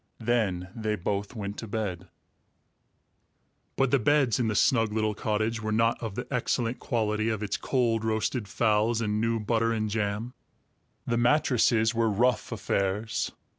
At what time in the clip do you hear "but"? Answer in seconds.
3.75-3.91